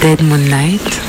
[0.00, 1.00] Dead Moonlight.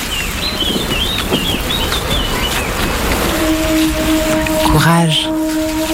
[4.65, 5.29] Courage,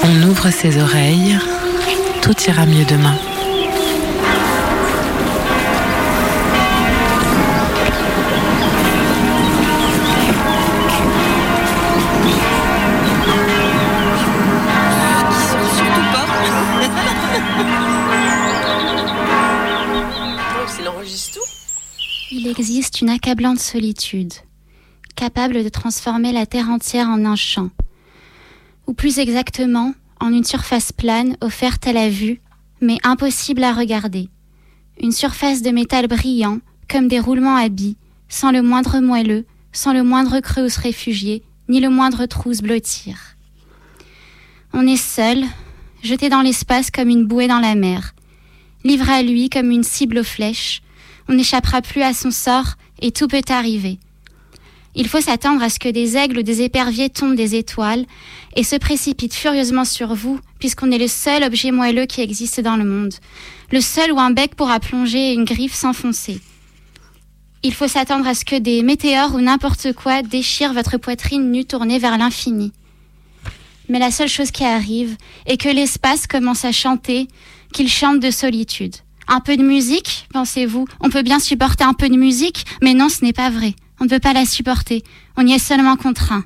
[0.04, 1.38] on ouvre ses oreilles,
[2.22, 3.16] tout ira mieux demain.
[23.28, 24.32] Accablante solitude,
[25.18, 27.72] capable de transformer la terre entière en un champ,
[28.88, 32.40] ou plus exactement en une surface plane offerte à la vue,
[32.80, 34.30] mais impossible à regarder.
[35.02, 36.60] Une surface de métal brillant,
[36.90, 37.98] comme des roulements à billes,
[38.30, 42.54] sans le moindre moelleux, sans le moindre creux où se réfugier, ni le moindre trou
[42.54, 43.36] se blottir.
[44.72, 45.44] On est seul,
[46.02, 48.16] jeté dans l'espace comme une bouée dans la mer,
[48.86, 50.82] livré à lui comme une cible aux flèches,
[51.28, 54.00] on n'échappera plus à son sort et tout peut arriver.
[54.96, 58.06] Il faut s'attendre à ce que des aigles ou des éperviers tombent des étoiles
[58.56, 62.78] et se précipitent furieusement sur vous, puisqu'on est le seul objet moelleux qui existe dans
[62.78, 63.14] le monde,
[63.72, 66.42] le seul où un bec pourra plonger et une griffe s'enfoncer.
[67.62, 71.66] Il faut s'attendre à ce que des météores ou n'importe quoi déchirent votre poitrine nue
[71.66, 72.72] tournée vers l'infini.
[73.90, 77.28] Mais la seule chose qui arrive est que l'espace commence à chanter,
[77.72, 78.96] qu'il chante de solitude.
[79.30, 80.88] Un peu de musique, pensez-vous?
[81.02, 83.76] On peut bien supporter un peu de musique, mais non, ce n'est pas vrai.
[84.00, 85.04] On ne peut pas la supporter.
[85.36, 86.46] On y est seulement contraint.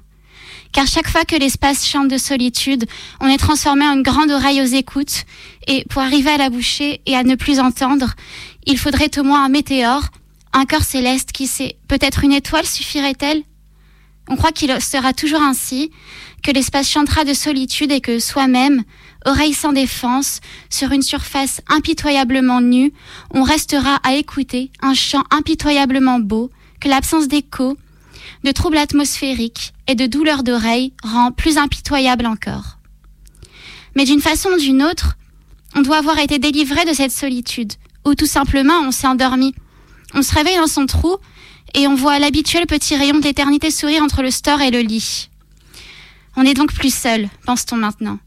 [0.71, 2.85] Car chaque fois que l'espace chante de solitude,
[3.19, 5.25] on est transformé en une grande oreille aux écoutes,
[5.67, 8.15] et pour arriver à la boucher et à ne plus entendre,
[8.65, 10.05] il faudrait au moins un météore,
[10.53, 13.43] un corps céleste qui sait, peut-être une étoile suffirait-elle?
[14.29, 15.91] On croit qu'il sera toujours ainsi,
[16.41, 18.83] que l'espace chantera de solitude et que soi-même,
[19.25, 22.93] oreille sans défense, sur une surface impitoyablement nue,
[23.31, 27.77] on restera à écouter un chant impitoyablement beau, que l'absence d'écho,
[28.43, 32.77] de troubles atmosphériques et de douleurs d'oreille rend plus impitoyable encore.
[33.95, 35.17] Mais d'une façon ou d'une autre,
[35.75, 37.73] on doit avoir été délivré de cette solitude,
[38.05, 39.53] ou tout simplement on s'est endormi.
[40.13, 41.17] On se réveille dans son trou
[41.73, 45.29] et on voit l'habituel petit rayon de l'éternité sourire entre le store et le lit.
[46.35, 48.17] On n'est donc plus seul, pense-t-on maintenant.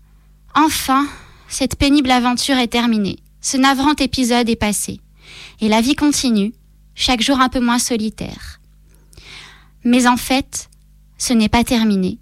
[0.54, 1.08] Enfin,
[1.48, 3.18] cette pénible aventure est terminée.
[3.40, 5.00] Ce navrant épisode est passé.
[5.60, 6.54] Et la vie continue,
[6.94, 8.60] chaque jour un peu moins solitaire.
[9.84, 10.70] Mais en fait,
[11.18, 12.18] ce n'est pas terminé.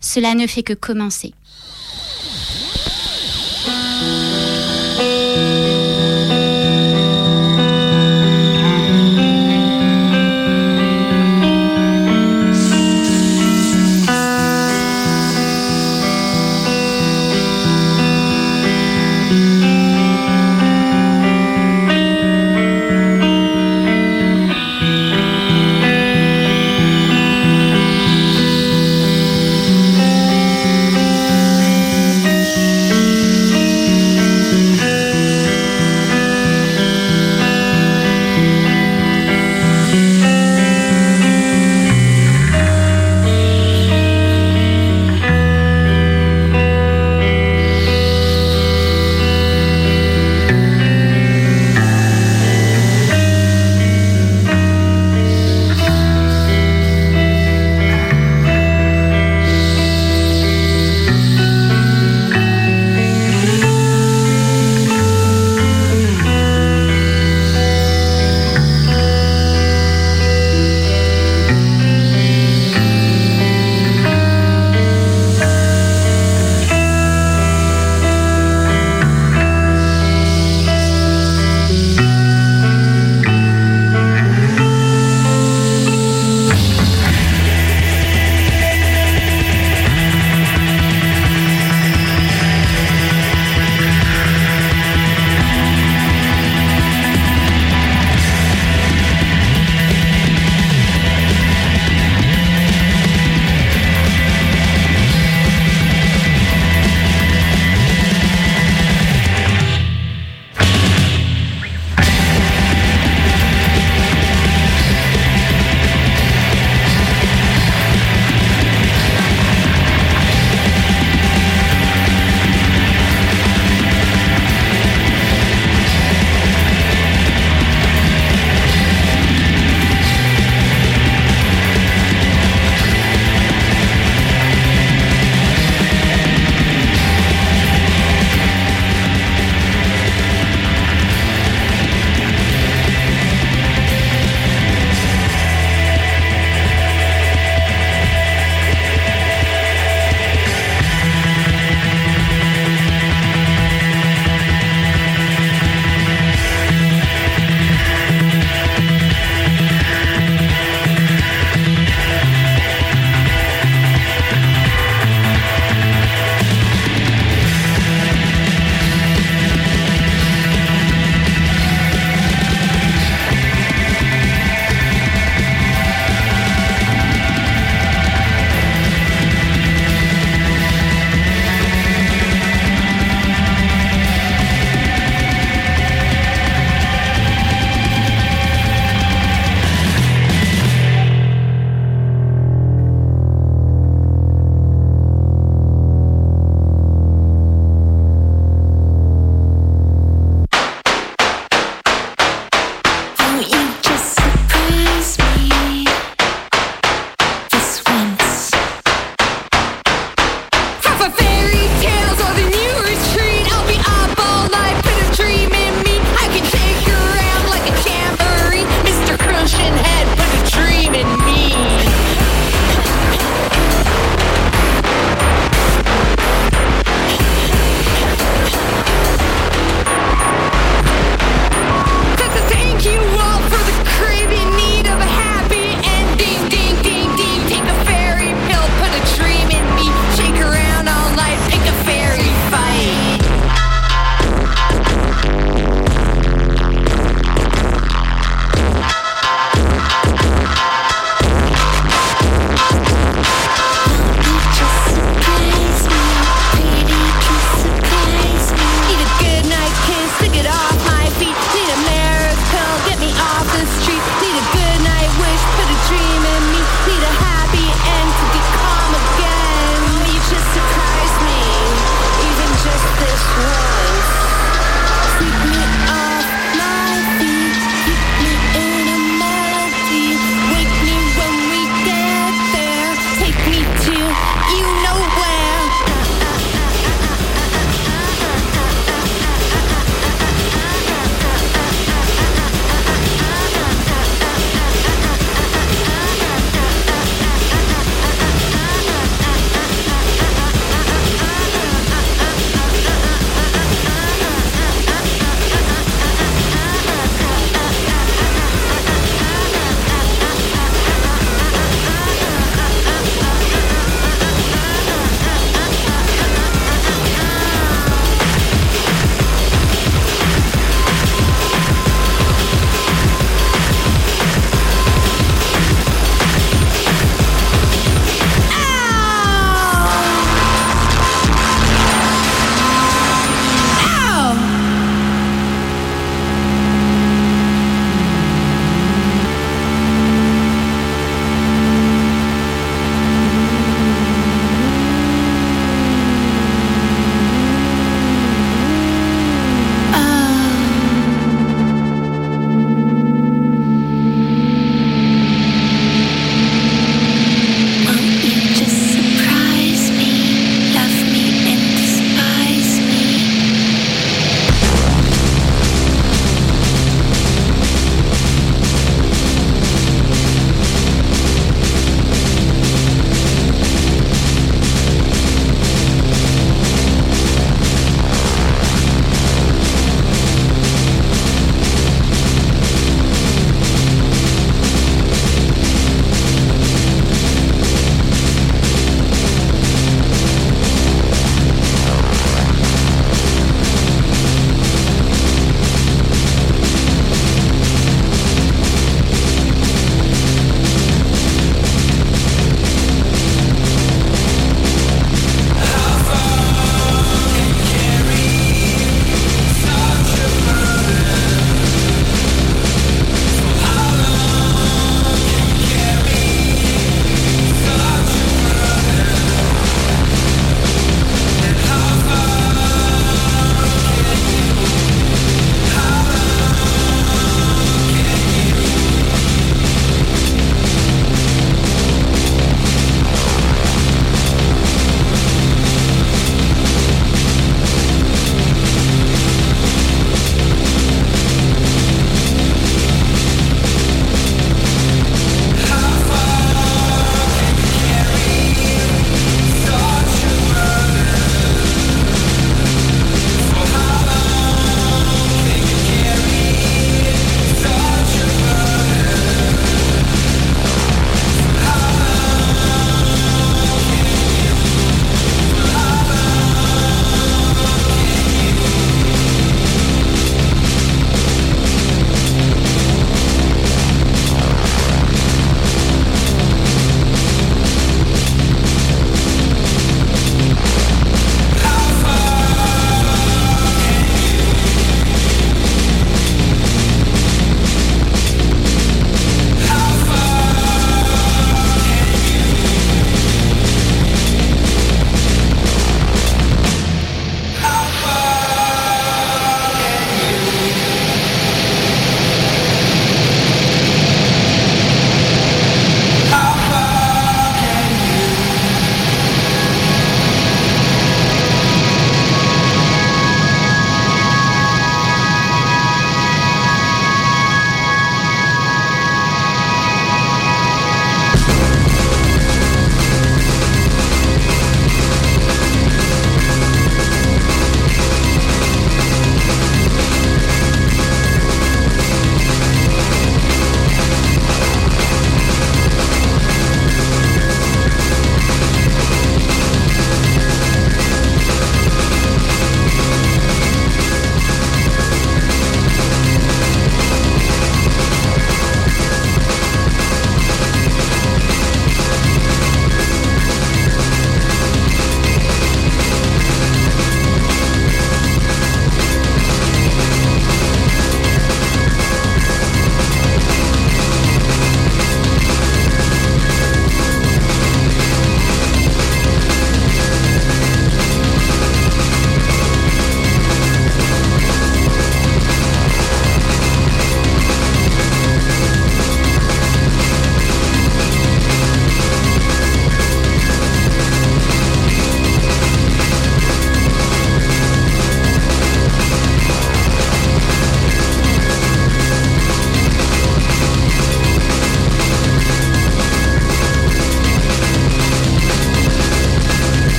[0.00, 1.34] Cela ne fait que commencer.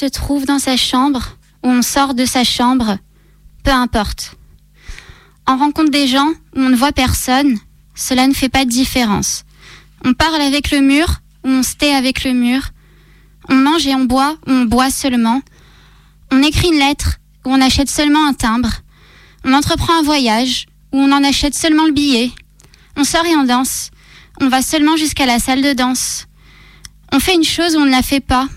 [0.00, 2.96] Se trouve dans sa chambre ou on sort de sa chambre,
[3.64, 4.34] peu importe.
[5.46, 7.58] On rencontre des gens où on ne voit personne,
[7.94, 9.44] cela ne fait pas de différence.
[10.02, 12.62] On parle avec le mur ou on se tait avec le mur.
[13.50, 15.42] On mange et on boit ou on boit seulement.
[16.30, 18.70] On écrit une lettre ou on achète seulement un timbre.
[19.44, 22.30] On entreprend un voyage ou on en achète seulement le billet.
[22.96, 23.90] On sort et on danse.
[24.40, 26.26] On va seulement jusqu'à la salle de danse.
[27.12, 28.48] On fait une chose ou on ne la fait pas.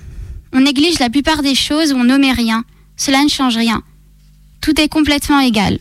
[0.54, 2.64] On néglige la plupart des choses ou on n'omet rien.
[2.96, 3.84] Cela ne change rien.
[4.62, 5.80] Tout est complètement égal.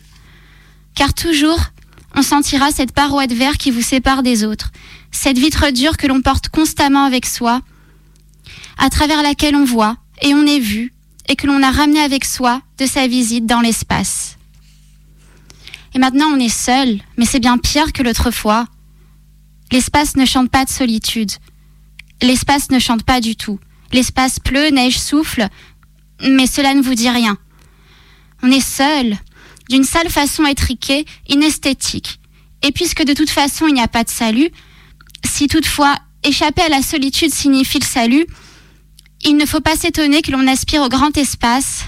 [0.95, 1.59] Car toujours,
[2.15, 4.71] on sentira cette paroi de verre qui vous sépare des autres,
[5.11, 7.61] cette vitre dure que l'on porte constamment avec soi,
[8.77, 10.93] à travers laquelle on voit et on est vu,
[11.29, 14.37] et que l'on a ramené avec soi de sa visite dans l'espace.
[15.95, 18.67] Et maintenant on est seul, mais c'est bien pire que l'autre fois.
[19.71, 21.31] L'espace ne chante pas de solitude.
[22.21, 23.59] L'espace ne chante pas du tout.
[23.93, 25.47] L'espace pleut, neige, souffle,
[26.21, 27.37] mais cela ne vous dit rien.
[28.41, 29.15] On est seul,
[29.69, 32.19] d'une sale façon étriquée, inesthétique.
[32.63, 34.49] Et puisque de toute façon il n'y a pas de salut,
[35.23, 38.25] si toutefois échapper à la solitude signifie le salut,
[39.25, 41.83] il ne faut pas s'étonner que l'on aspire au grand espace,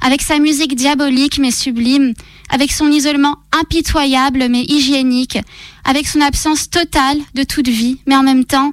[0.00, 2.14] avec sa musique diabolique mais sublime,
[2.48, 5.38] avec son isolement impitoyable mais hygiénique,
[5.84, 8.72] avec son absence totale de toute vie, mais en même temps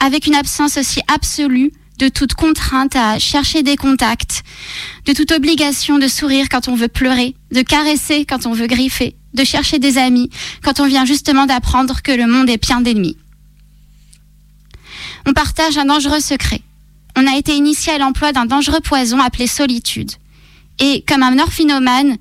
[0.00, 4.42] avec une absence aussi absolue de toute contrainte à chercher des contacts,
[5.06, 9.16] de toute obligation de sourire quand on veut pleurer, de caresser quand on veut griffer,
[9.34, 10.30] de chercher des amis
[10.62, 13.16] quand on vient justement d'apprendre que le monde est plein d'ennemis.
[15.26, 16.60] On partage un dangereux secret.
[17.16, 20.12] On a été initié à l'emploi d'un dangereux poison appelé solitude.
[20.78, 22.16] Et comme un orphinomane,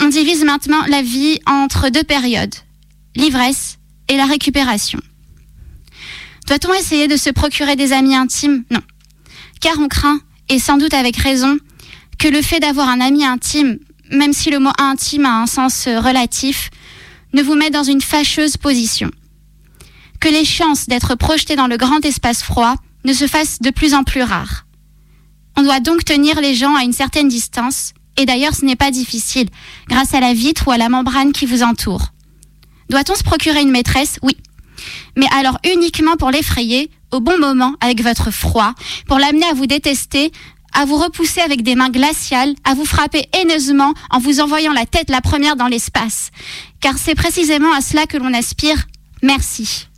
[0.00, 2.54] on divise maintenant la vie entre deux périodes,
[3.14, 3.78] l'ivresse
[4.08, 5.00] et la récupération.
[6.46, 8.80] Doit-on essayer de se procurer des amis intimes Non.
[9.60, 11.58] Car on craint, et sans doute avec raison,
[12.18, 13.78] que le fait d'avoir un ami intime,
[14.12, 16.70] même si le mot intime a un sens relatif,
[17.32, 19.10] ne vous met dans une fâcheuse position.
[20.20, 23.94] Que les chances d'être projeté dans le grand espace froid ne se fassent de plus
[23.94, 24.66] en plus rares.
[25.56, 28.90] On doit donc tenir les gens à une certaine distance, et d'ailleurs ce n'est pas
[28.90, 29.48] difficile,
[29.88, 32.12] grâce à la vitre ou à la membrane qui vous entoure.
[32.88, 34.18] Doit-on se procurer une maîtresse?
[34.22, 34.36] Oui
[35.16, 38.74] mais alors uniquement pour l'effrayer au bon moment avec votre froid,
[39.06, 40.30] pour l'amener à vous détester,
[40.72, 44.84] à vous repousser avec des mains glaciales, à vous frapper haineusement en vous envoyant la
[44.84, 46.30] tête la première dans l'espace.
[46.80, 48.86] Car c'est précisément à cela que l'on aspire.
[49.22, 49.88] Merci.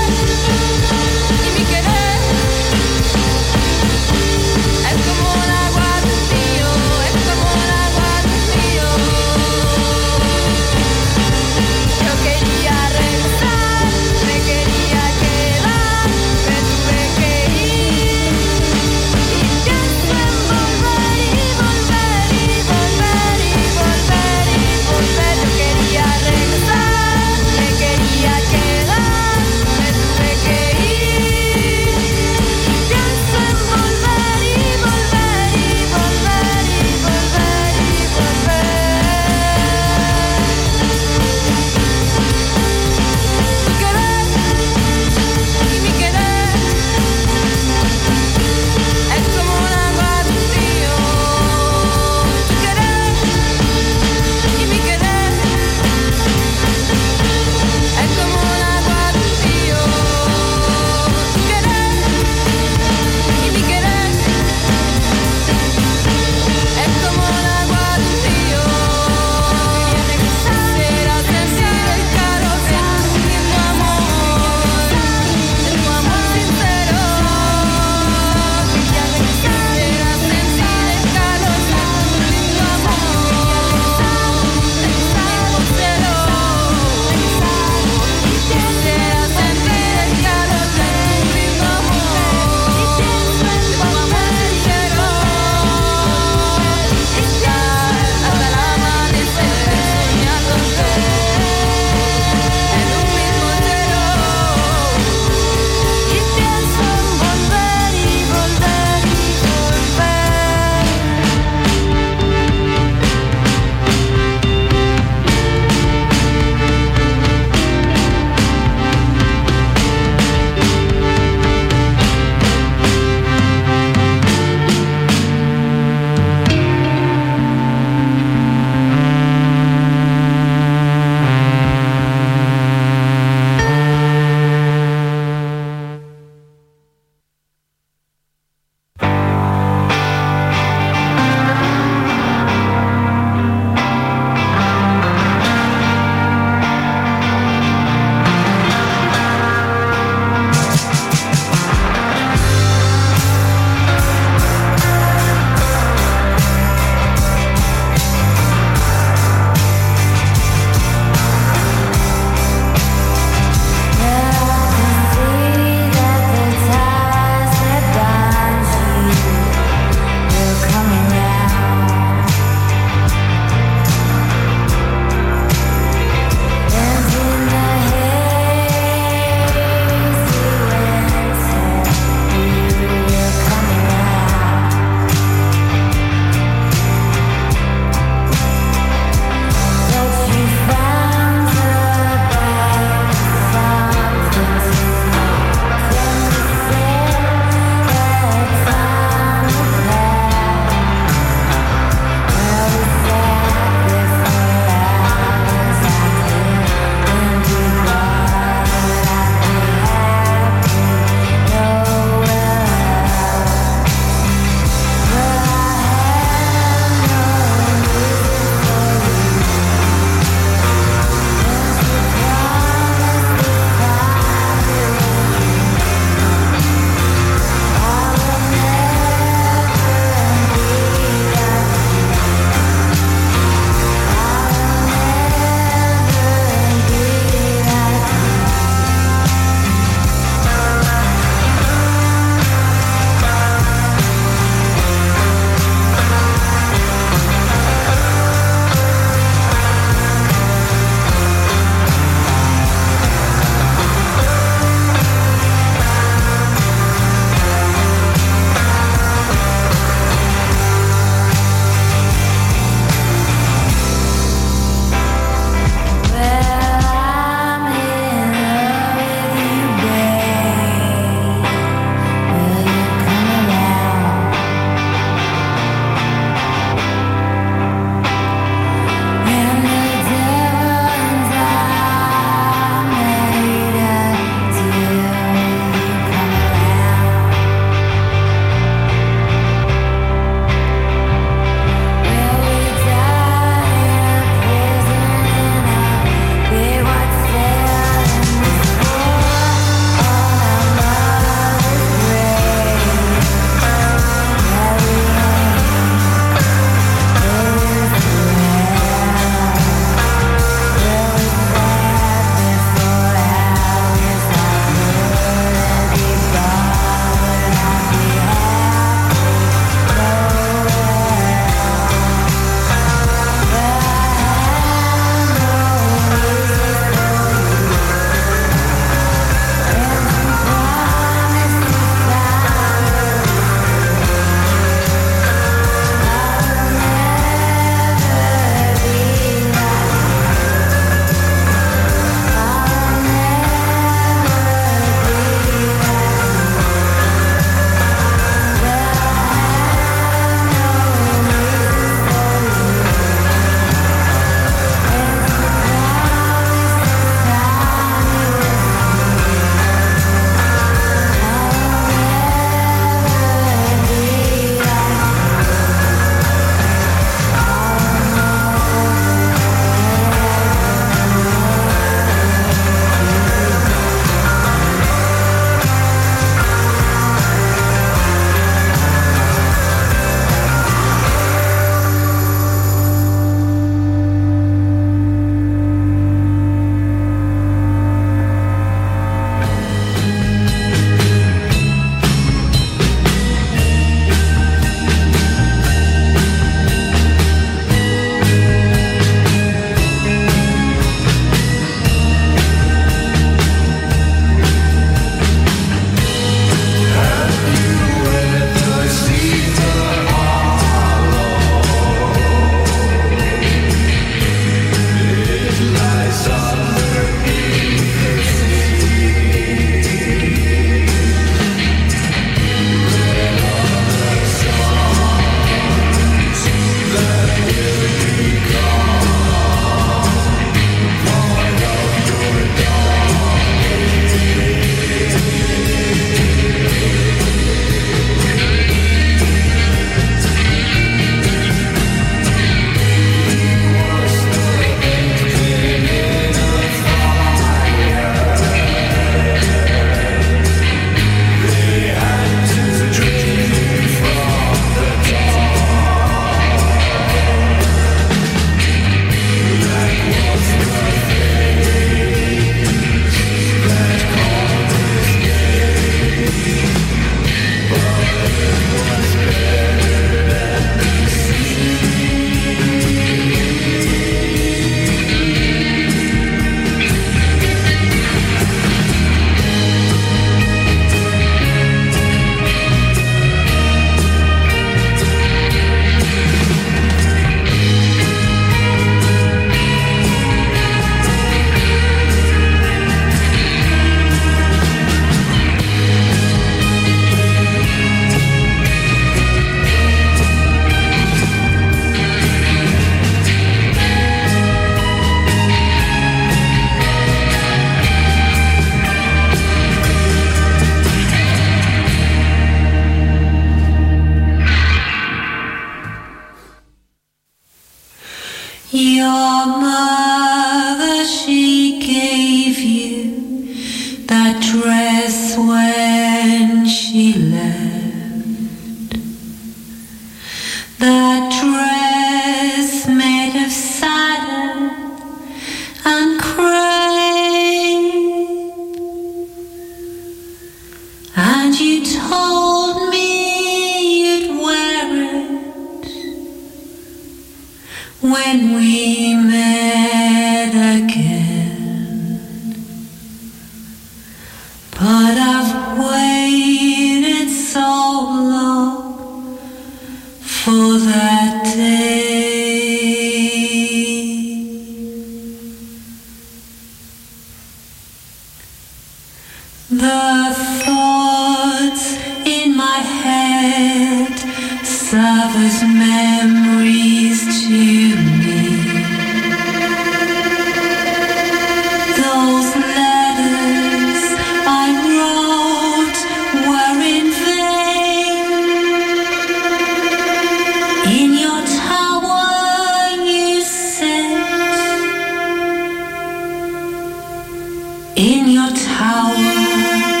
[597.95, 600.00] in your tower.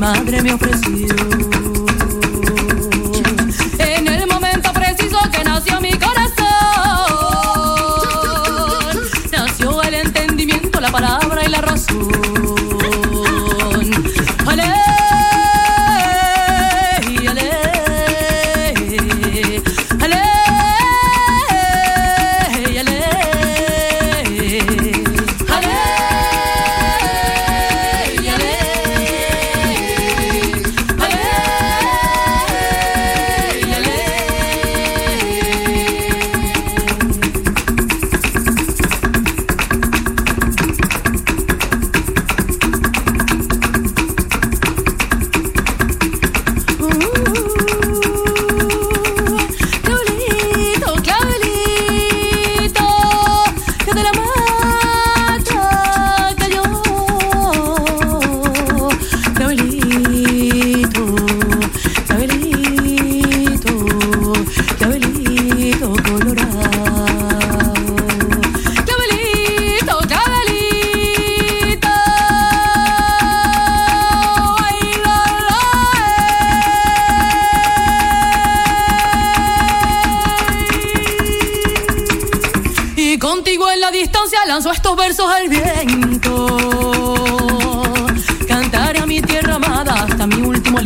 [0.00, 1.49] madre é me ofreció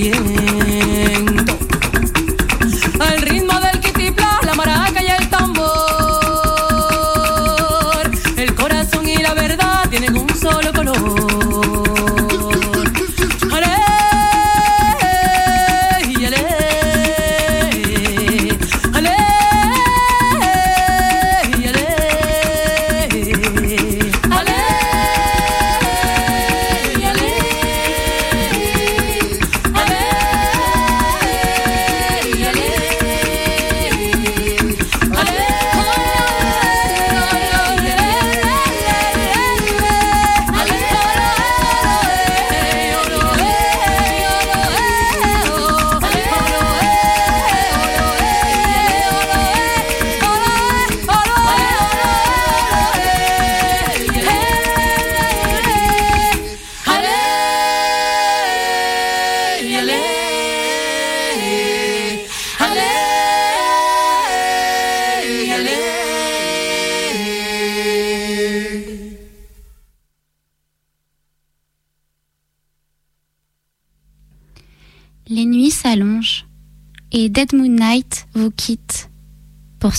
[0.04, 0.33] yeah.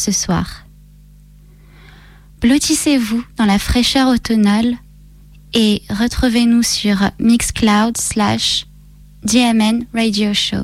[0.06, 0.66] ce soir.
[2.42, 4.76] Blottissez-vous dans la fraîcheur automnale
[5.54, 8.68] et retrouvez-nous sur Mixcloud slash
[9.24, 10.64] DMN Radio Show.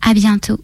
[0.00, 0.60] À bientôt.